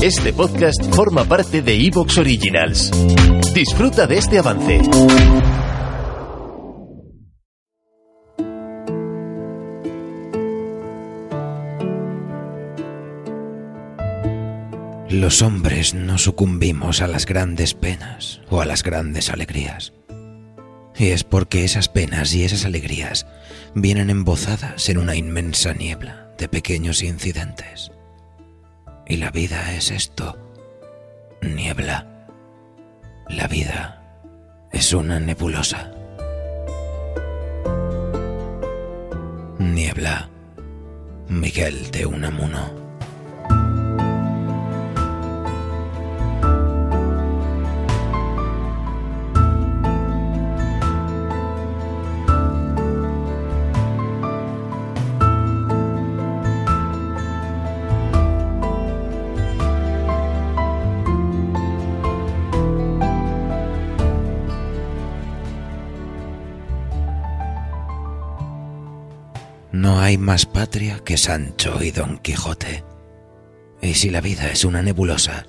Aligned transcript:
Este 0.00 0.32
podcast 0.32 0.80
forma 0.94 1.24
parte 1.24 1.60
de 1.60 1.74
Evox 1.74 2.18
Originals. 2.18 2.92
Disfruta 3.52 4.06
de 4.06 4.18
este 4.18 4.38
avance. 4.38 4.80
Los 15.10 15.42
hombres 15.42 15.94
no 15.94 16.16
sucumbimos 16.16 17.02
a 17.02 17.08
las 17.08 17.26
grandes 17.26 17.74
penas 17.74 18.40
o 18.50 18.60
a 18.60 18.66
las 18.66 18.84
grandes 18.84 19.30
alegrías. 19.30 19.94
Y 20.96 21.08
es 21.08 21.24
porque 21.24 21.64
esas 21.64 21.88
penas 21.88 22.32
y 22.34 22.44
esas 22.44 22.64
alegrías 22.64 23.26
vienen 23.74 24.10
embozadas 24.10 24.88
en 24.90 24.98
una 24.98 25.16
inmensa 25.16 25.74
niebla 25.74 26.32
de 26.38 26.48
pequeños 26.48 27.02
incidentes. 27.02 27.90
Y 29.08 29.16
la 29.16 29.30
vida 29.30 29.72
es 29.74 29.90
esto, 29.90 30.36
niebla. 31.40 32.06
La 33.28 33.46
vida 33.48 34.02
es 34.70 34.92
una 34.92 35.18
nebulosa. 35.18 35.90
Niebla, 39.58 40.28
Miguel 41.28 41.90
de 41.90 42.04
Unamuno. 42.04 42.77
No 69.78 70.00
hay 70.00 70.18
más 70.18 70.44
patria 70.44 70.98
que 71.04 71.16
Sancho 71.16 71.80
y 71.84 71.92
Don 71.92 72.18
Quijote. 72.18 72.82
Y 73.80 73.94
si 73.94 74.10
la 74.10 74.20
vida 74.20 74.50
es 74.50 74.64
una 74.64 74.82
nebulosa, 74.82 75.46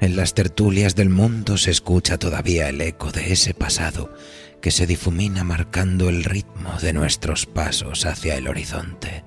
en 0.00 0.14
las 0.14 0.32
tertulias 0.32 0.94
del 0.94 1.08
mundo 1.08 1.56
se 1.56 1.72
escucha 1.72 2.16
todavía 2.16 2.68
el 2.68 2.80
eco 2.80 3.10
de 3.10 3.32
ese 3.32 3.52
pasado 3.52 4.14
que 4.62 4.70
se 4.70 4.86
difumina 4.86 5.42
marcando 5.42 6.08
el 6.08 6.22
ritmo 6.22 6.78
de 6.80 6.92
nuestros 6.92 7.46
pasos 7.46 8.06
hacia 8.06 8.36
el 8.36 8.46
horizonte. 8.46 9.24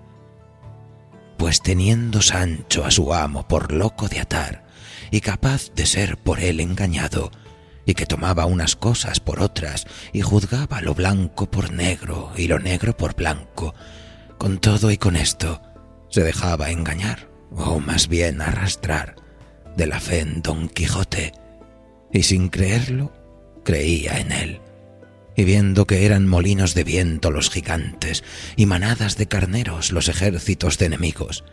Pues 1.37 1.61
teniendo 1.61 2.21
Sancho 2.21 2.85
a 2.85 2.91
su 2.91 3.13
amo 3.13 3.49
por 3.49 3.73
loco 3.73 4.07
de 4.07 4.21
atar 4.21 4.65
y 5.11 5.19
capaz 5.19 5.73
de 5.75 5.85
ser 5.85 6.15
por 6.15 6.39
él 6.39 6.61
engañado, 6.61 7.31
y 7.85 7.95
que 7.95 8.05
tomaba 8.05 8.45
unas 8.45 8.77
cosas 8.77 9.19
por 9.19 9.41
otras 9.41 9.87
y 10.13 10.21
juzgaba 10.21 10.79
lo 10.79 10.95
blanco 10.95 11.51
por 11.51 11.73
negro 11.73 12.31
y 12.37 12.47
lo 12.47 12.59
negro 12.59 12.95
por 12.95 13.13
blanco, 13.13 13.75
con 14.37 14.59
todo 14.59 14.91
y 14.91 14.97
con 14.97 15.15
esto, 15.15 15.61
se 16.09 16.23
dejaba 16.23 16.71
engañar, 16.71 17.29
o 17.51 17.79
más 17.79 18.07
bien 18.07 18.41
arrastrar, 18.41 19.15
de 19.75 19.87
la 19.87 19.99
fe 19.99 20.19
en 20.19 20.41
Don 20.41 20.69
Quijote, 20.69 21.33
y 22.11 22.23
sin 22.23 22.49
creerlo, 22.49 23.13
creía 23.63 24.19
en 24.19 24.31
él. 24.31 24.61
Y 25.35 25.43
viendo 25.43 25.85
que 25.85 26.05
eran 26.05 26.27
molinos 26.27 26.73
de 26.73 26.83
viento 26.83 27.29
los 27.29 27.49
gigantes 27.49 28.23
y 28.55 28.65
manadas 28.65 29.17
de 29.17 29.27
carneros 29.27 29.91
los 29.91 30.07
ejércitos 30.07 30.77
de 30.77 30.87
enemigos, 30.87 31.43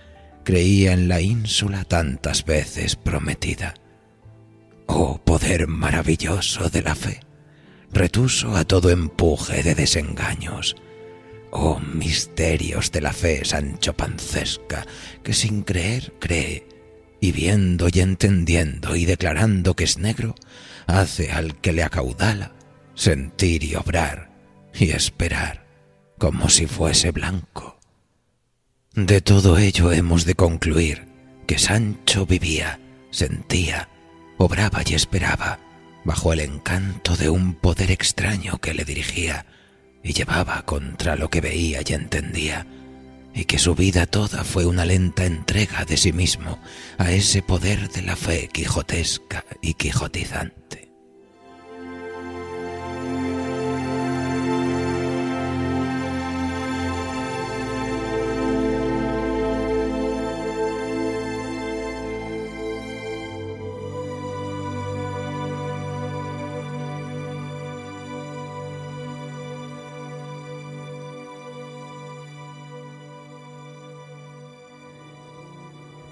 creía 0.43 0.93
en 0.93 1.09
la 1.09 1.21
ínsula 1.21 1.85
tantas 1.85 2.45
veces 2.45 2.97
prometida. 2.97 3.75
Oh 4.87 5.19
poder 5.19 5.67
maravilloso 5.67 6.71
de 6.71 6.83
la 6.83 6.95
fe, 6.95 7.21
retuso 7.93 8.57
a 8.57 8.65
todo 8.65 8.91
empuje 8.91 9.63
de 9.63 9.75
desengaños, 9.75 10.77
Oh 11.57 11.79
misterios 11.79 12.91
de 12.91 13.01
la 13.01 13.13
fe 13.13 13.45
Sancho 13.45 13.97
Pancesca, 13.97 14.85
que 15.23 15.33
sin 15.33 15.63
creer 15.63 16.13
cree, 16.19 16.67
y 17.21 17.31
viendo 17.31 17.87
y 17.93 18.01
entendiendo 18.01 18.97
y 18.97 19.05
declarando 19.05 19.77
que 19.77 19.85
es 19.85 19.97
negro, 19.97 20.35
hace 20.89 21.31
al 21.31 21.61
que 21.61 21.73
le 21.73 21.85
acaudala 21.85 22.53
sentir 22.97 23.63
y 23.63 23.77
obrar 23.77 24.33
y 24.75 24.91
esperar 24.91 25.65
como 26.19 26.49
si 26.49 26.67
fuese 26.67 27.13
blanco. 27.13 27.79
De 28.93 29.21
todo 29.21 29.57
ello 29.57 29.93
hemos 29.93 30.25
de 30.25 30.35
concluir 30.35 31.07
que 31.47 31.61
Sancho 31.61 32.27
vivía, 32.27 32.81
sentía, 33.13 33.89
obraba 34.39 34.83
y 34.85 34.95
esperaba 34.95 35.61
bajo 36.05 36.33
el 36.33 36.41
encanto 36.41 37.17
de 37.17 37.29
un 37.29 37.55
poder 37.55 37.93
extraño 37.93 38.59
que 38.59 38.75
le 38.75 38.85
dirigía 38.85 39.47
y 40.05 40.13
llevaba 40.13 40.63
contra 40.63 41.17
lo 41.17 41.31
que 41.31 41.41
veía 41.41 41.81
y 41.85 41.93
entendía, 41.95 42.67
y 43.35 43.47
que 43.47 43.59
su 43.59 43.75
vida 43.75 44.07
toda 44.07 44.45
fue 44.45 44.67
una 44.67 44.85
lenta 44.85 45.25
entrega 45.25 45.85
de 45.85 45.97
sí 45.97 46.13
mismo 46.13 46.61
a 46.99 47.11
ese 47.11 47.43
poder 47.43 47.89
de 47.89 48.03
la 48.03 48.15
fe 48.15 48.49
quijotesca 48.53 49.45
y 49.63 49.75
quijotizante. 49.75 50.84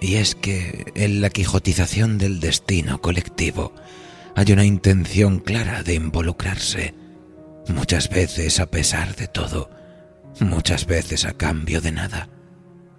Y 0.02 0.16
es 0.16 0.34
que 0.34 0.92
en 0.96 1.20
la 1.20 1.30
quijotización 1.30 2.18
del 2.18 2.40
destino 2.40 3.00
colectivo 3.00 3.72
hay 4.34 4.50
una 4.50 4.64
intención 4.64 5.38
clara 5.38 5.84
de 5.84 5.94
involucrarse, 5.94 6.92
muchas 7.68 8.08
veces 8.08 8.58
a 8.58 8.66
pesar 8.66 9.14
de 9.14 9.28
todo, 9.28 9.70
muchas 10.40 10.86
veces 10.86 11.24
a 11.24 11.34
cambio 11.34 11.80
de 11.80 11.92
nada, 11.92 12.28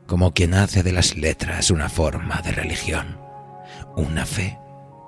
como 0.07 0.33
quien 0.33 0.53
hace 0.53 0.81
de 0.81 0.93
las 0.93 1.17
letras 1.17 1.71
una 1.71 1.89
forma 1.89 2.41
de 2.41 2.53
religión, 2.53 3.19
una 3.97 4.25
fe 4.25 4.57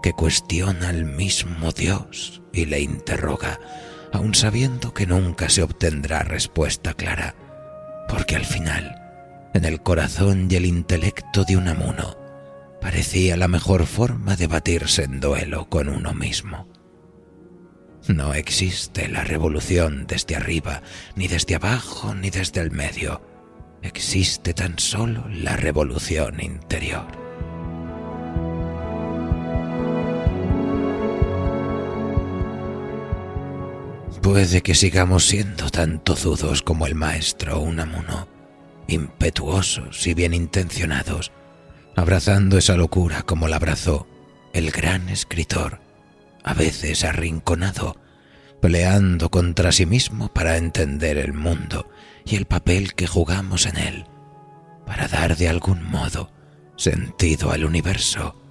que 0.04 0.12
cuestiona 0.12 0.90
al 0.90 1.06
mismo 1.06 1.72
Dios 1.72 2.42
y 2.52 2.66
le 2.66 2.82
interroga, 2.82 3.58
aun 4.12 4.36
sabiendo 4.36 4.94
que 4.94 5.08
nunca 5.08 5.48
se 5.48 5.64
obtendrá 5.64 6.24
respuesta 6.24 6.94
clara, 6.94 7.36
porque 8.10 8.36
al 8.36 8.46
final 8.46 9.05
en 9.56 9.64
el 9.64 9.82
corazón 9.82 10.48
y 10.52 10.56
el 10.56 10.66
intelecto 10.66 11.46
de 11.46 11.56
un 11.56 11.70
amuno, 11.70 12.18
parecía 12.82 13.38
la 13.38 13.48
mejor 13.48 13.86
forma 13.86 14.36
de 14.36 14.48
batirse 14.48 15.04
en 15.04 15.22
duelo 15.22 15.70
con 15.70 15.88
uno 15.88 16.14
mismo. 16.14 16.68
No 18.10 18.34
existe 18.34 19.08
la 19.08 19.24
revolución 19.24 20.08
desde 20.08 20.36
arriba, 20.36 20.82
ni 21.16 21.30
desde 21.30 21.56
abajo, 21.56 22.14
ni 22.14 22.30
desde 22.30 22.60
el 22.60 22.72
medio. 22.72 23.22
Existe 23.82 24.54
tan 24.54 24.78
solo 24.78 25.24
la 25.30 25.56
revolución 25.56 26.42
interior. 26.42 27.08
Puede 34.22 34.62
que 34.62 34.76
sigamos 34.76 35.26
siendo 35.26 35.70
tan 35.70 36.04
tozudos 36.04 36.62
como 36.62 36.88
el 36.88 36.96
maestro 36.96 37.62
Unamuno, 37.62 38.35
impetuosos 38.88 40.06
y 40.08 40.14
bien 40.14 40.34
intencionados, 40.34 41.32
abrazando 41.96 42.58
esa 42.58 42.76
locura 42.76 43.24
como 43.24 43.48
la 43.48 43.58
abrazó 43.58 44.08
el 44.54 44.72
gran 44.72 45.10
escritor, 45.10 45.82
a 46.44 46.54
veces 46.54 47.04
arrinconado, 47.04 47.98
peleando 48.62 49.30
contra 49.30 49.72
sí 49.72 49.86
mismo 49.86 50.30
para 50.34 50.58
entender 50.58 51.18
el 51.18 51.34
mundo 51.34 51.90
y 52.24 52.38
el 52.38 52.46
papel 52.46 52.94
que 52.94 53.06
jugamos 53.06 53.66
en 53.66 53.78
él, 53.78 54.06
para 54.86 55.08
dar 55.08 55.36
de 55.36 55.50
algún 55.50 55.84
modo 55.84 56.32
sentido 56.78 57.52
al 57.52 57.66
universo. 57.66 58.42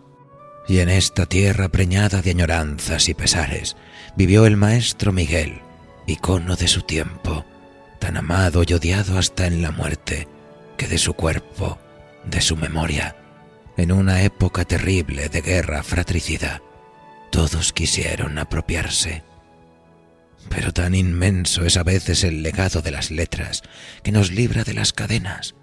Y 0.68 0.78
en 0.78 0.88
esta 0.88 1.26
tierra 1.26 1.68
preñada 1.68 2.22
de 2.22 2.30
añoranzas 2.30 3.08
y 3.08 3.14
pesares 3.14 3.76
vivió 4.16 4.46
el 4.46 4.56
maestro 4.56 5.12
Miguel, 5.12 5.60
icono 6.06 6.56
de 6.56 6.68
su 6.68 6.82
tiempo, 6.82 7.44
tan 8.04 8.18
amado 8.18 8.62
y 8.68 8.74
odiado 8.74 9.18
hasta 9.18 9.46
en 9.46 9.62
la 9.62 9.70
muerte, 9.70 10.28
que 10.76 10.86
de 10.86 10.98
su 10.98 11.14
cuerpo, 11.14 11.78
de 12.26 12.42
su 12.42 12.54
memoria, 12.54 13.16
en 13.78 13.92
una 13.92 14.24
época 14.24 14.66
terrible 14.66 15.30
de 15.30 15.40
guerra 15.40 15.82
fratricida, 15.82 16.60
todos 17.32 17.72
quisieron 17.72 18.36
apropiarse. 18.36 19.22
Pero 20.50 20.70
tan 20.74 20.94
inmenso 20.94 21.64
es 21.64 21.78
a 21.78 21.82
veces 21.82 22.24
el 22.24 22.42
legado 22.42 22.82
de 22.82 22.90
las 22.90 23.10
letras 23.10 23.62
que 24.02 24.12
nos 24.12 24.30
libra 24.30 24.64
de 24.64 24.74
las 24.74 24.92
cadenas 24.92 25.54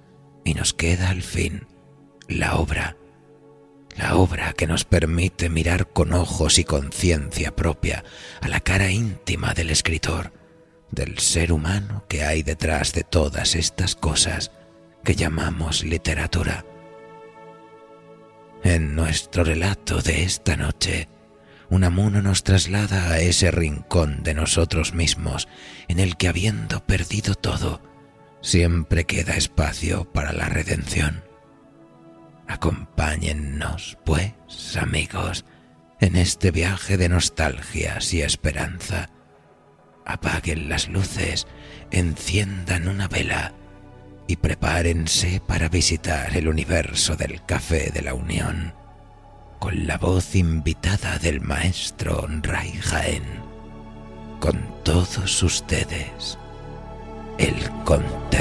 y 0.44 0.56
nos 0.56 0.74
queda 0.74 1.10
al 1.10 1.22
fin 1.22 1.68
la 2.28 2.56
obra, 2.56 2.98
la 3.96 4.16
obra 4.16 4.54
que 4.54 4.66
nos 4.66 4.84
permite 4.84 5.48
mirar 5.52 5.90
con 5.90 6.12
ojos 6.12 6.58
y 6.58 6.64
conciencia 6.64 7.56
propia 7.56 8.04
a 8.42 8.48
la 8.48 8.62
cara 8.62 8.90
íntima 8.90 9.54
del 9.54 9.70
escritor, 9.70 10.41
del 10.92 11.20
ser 11.20 11.52
humano 11.52 12.06
que 12.08 12.24
hay 12.24 12.44
detrás 12.44 12.94
de 12.94 13.04
todas 13.04 13.56
estas 13.56 13.96
cosas 13.96 14.52
que 15.04 15.16
llamamos 15.16 15.84
literatura. 15.84 16.66
En 18.64 18.96
nuestro 18.96 19.44
relato 19.44 20.02
de 20.02 20.24
esta 20.24 20.56
noche, 20.56 21.08
Unamuno 21.70 22.22
nos 22.22 22.44
traslada 22.44 23.12
a 23.12 23.20
ese 23.20 23.50
rincón 23.50 24.24
de 24.24 24.34
nosotros 24.34 24.94
mismos 24.94 25.48
en 25.88 26.00
el 26.00 26.18
que 26.18 26.28
habiendo 26.28 26.86
perdido 26.86 27.34
todo, 27.34 27.82
siempre 28.42 29.06
queda 29.06 29.36
espacio 29.36 30.12
para 30.12 30.34
la 30.34 30.50
redención. 30.50 31.24
Acompáñennos, 32.48 33.98
pues, 34.04 34.34
amigos, 34.76 35.46
en 36.02 36.18
este 36.18 36.52
viaje 36.52 36.98
de 36.98 37.08
nostalgias 37.08 38.14
y 38.14 38.22
esperanza. 38.22 39.10
Apaguen 40.06 40.70
las 40.70 40.88
luces, 40.88 41.48
enciendan 41.92 42.88
una 42.88 43.08
vela 43.08 43.54
y 44.28 44.38
prepárense 44.38 45.42
para 45.46 45.70
visitar 45.70 46.36
el 46.36 46.48
universo 46.48 47.16
del 47.16 47.44
Café 47.46 47.92
de 47.92 48.02
la 48.02 48.14
Unión 48.14 48.74
con 49.62 49.86
la 49.86 50.00
voz 50.00 50.36
invitada 50.36 51.20
del 51.20 51.40
maestro 51.40 52.28
Ray 52.42 52.72
Jaén. 52.82 53.24
Con 54.40 54.60
todos 54.84 55.44
ustedes, 55.44 56.40
el 57.38 57.54
contertulio. 57.84 58.41